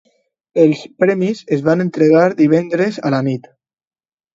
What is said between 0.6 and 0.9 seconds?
Els